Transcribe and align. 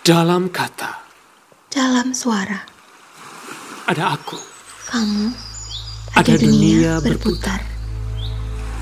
Dalam 0.00 0.48
kata, 0.48 0.96
dalam 1.68 2.16
suara, 2.16 2.56
ada 3.84 4.16
aku. 4.16 4.40
kamu, 4.88 5.28
Ada 6.16 6.40
dunia 6.40 7.04
berputar. 7.04 7.60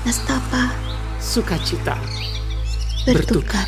Nestapa 0.07 0.71
Sukacita 1.19 1.99
bertukar. 3.03 3.67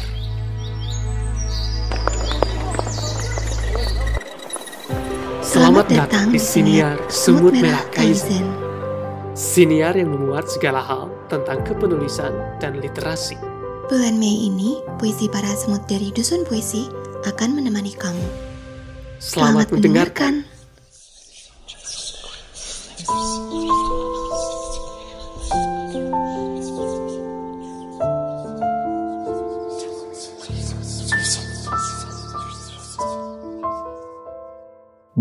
Selamat 5.44 5.92
datang 5.92 6.32
di 6.32 6.40
Siniar 6.40 7.04
Semut 7.12 7.52
Merah 7.52 7.84
Kaizen. 7.92 8.48
Siniar 9.36 10.00
yang 10.00 10.16
memuat 10.16 10.48
segala 10.48 10.80
hal 10.80 11.12
tentang 11.28 11.68
kepenulisan 11.68 12.32
dan 12.64 12.80
literasi. 12.80 13.36
Bulan 13.92 14.16
Mei 14.16 14.48
ini, 14.48 14.80
puisi 14.96 15.28
para 15.28 15.52
semut 15.52 15.84
dari 15.84 16.16
Dusun 16.16 16.48
Puisi 16.48 17.02
akan 17.22 17.50
menemani 17.58 17.94
kamu. 17.94 18.26
Selamat, 19.22 19.70
mendengarkan. 19.70 20.46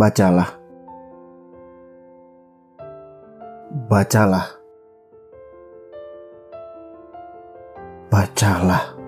Bacalah. 0.01 0.57
Bacalah. 3.91 4.49
Bacalah. 8.09 9.00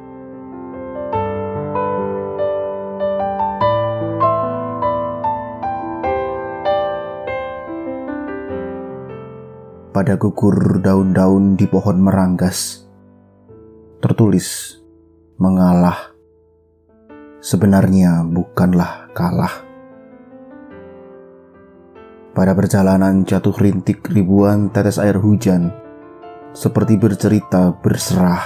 Pada 10.03 10.19
gugur 10.19 10.83
daun-daun 10.83 11.55
di 11.55 11.63
pohon 11.71 12.03
meranggas, 12.03 12.91
tertulis 14.03 14.75
mengalah. 15.39 16.11
Sebenarnya 17.39 18.27
bukanlah 18.27 19.15
kalah. 19.15 19.63
Pada 22.35 22.51
perjalanan 22.51 23.23
jatuh 23.23 23.55
rintik 23.55 24.03
ribuan 24.11 24.75
tetes 24.75 24.99
air 24.99 25.23
hujan, 25.23 25.71
seperti 26.51 26.99
bercerita 26.99 27.71
berserah, 27.71 28.43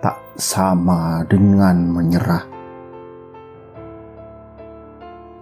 tak 0.00 0.16
sama 0.40 1.20
dengan 1.28 1.84
menyerah. 1.84 2.48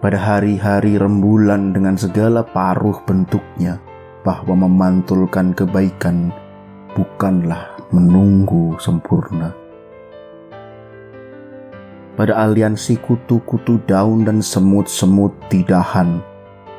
Pada 0.02 0.18
hari-hari 0.18 0.98
rembulan 0.98 1.70
dengan 1.70 1.94
segala 1.94 2.42
paruh 2.42 2.98
bentuknya, 3.06 3.78
bahwa 4.26 4.66
memantulkan 4.66 5.54
kebaikan 5.54 6.34
bukanlah 6.98 7.78
menunggu 7.94 8.74
sempurna. 8.82 9.54
Pada 12.18 12.34
aliansi 12.34 12.98
kutu-kutu 12.98 13.78
daun 13.86 14.26
dan 14.26 14.42
semut-semut 14.42 15.30
di 15.46 15.62
dahan, 15.62 16.18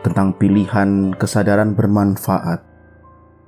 tentang 0.03 0.35
pilihan 0.35 1.15
kesadaran 1.15 1.71
bermanfaat 1.71 2.59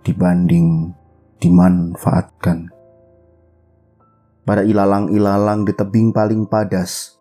dibanding 0.08 0.96
dimanfaatkan. 1.44 2.72
Pada 4.48 4.64
ilalang-ilalang 4.64 5.68
di 5.68 5.74
tebing 5.76 6.16
paling 6.16 6.48
padas, 6.48 7.20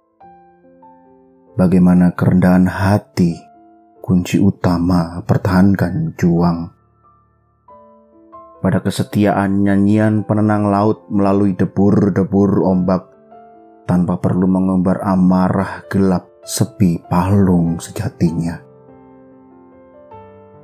bagaimana 1.58 2.14
kerendahan 2.14 2.68
hati 2.70 3.47
kunci 4.08 4.40
utama 4.40 5.20
pertahankan 5.20 6.16
juang. 6.16 6.72
Pada 8.64 8.80
kesetiaan 8.80 9.68
nyanyian 9.68 10.24
penenang 10.24 10.72
laut 10.72 11.04
melalui 11.12 11.52
debur-debur 11.52 12.64
ombak 12.64 13.12
tanpa 13.84 14.16
perlu 14.16 14.48
mengumbar 14.48 15.04
amarah 15.04 15.84
gelap 15.92 16.24
sepi 16.48 17.04
palung 17.12 17.76
sejatinya 17.76 18.64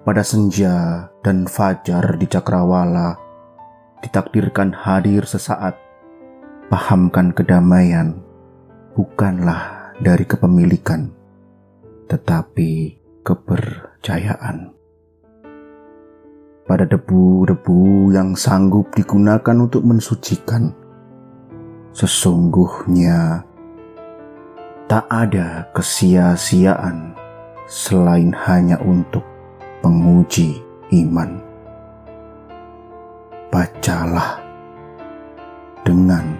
pada 0.04 0.20
senja 0.20 1.08
dan 1.24 1.48
fajar 1.48 2.20
di 2.20 2.28
cakrawala 2.28 3.16
ditakdirkan 4.04 4.72
hadir 4.76 5.24
sesaat 5.24 5.80
pahamkan 6.68 7.32
kedamaian 7.32 8.20
bukanlah 8.92 9.92
dari 10.00 10.28
kepemilikan 10.28 11.08
tetapi 12.08 13.03
kepercayaan 13.24 14.70
pada 16.64 16.84
debu-debu 16.88 18.12
yang 18.12 18.36
sanggup 18.36 18.92
digunakan 18.92 19.56
untuk 19.56 19.84
mensucikan 19.84 20.72
sesungguhnya 21.92 23.44
tak 24.88 25.08
ada 25.08 25.64
kesia-siaan 25.72 27.16
selain 27.64 28.32
hanya 28.44 28.76
untuk 28.84 29.24
penguji 29.80 30.60
iman. 30.92 31.40
Bacalah 33.48 34.40
dengan 35.84 36.36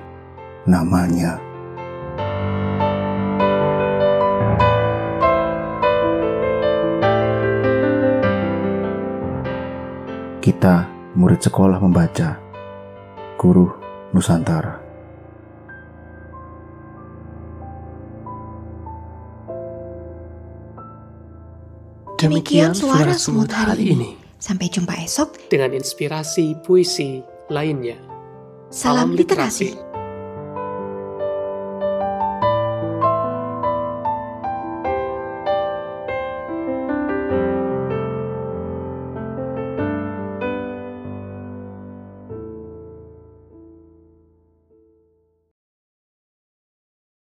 namanya. 0.66 1.43
Kita 10.44 10.84
murid 11.16 11.40
sekolah 11.40 11.80
membaca, 11.80 12.36
guru 13.40 13.64
Nusantara. 14.12 14.76
Demikian 22.20 22.76
suara 22.76 23.16
semut 23.16 23.48
hari 23.48 23.96
ini 23.96 24.20
Sampai 24.36 24.68
jumpa 24.68 24.92
esok. 25.00 25.48
dengan 25.48 25.72
inspirasi 25.80 26.60
puisi 26.60 27.24
lainnya. 27.48 27.96
Salam 28.68 29.16
Salam 29.16 29.16
literasi. 29.16 29.72
literasi. 29.72 29.93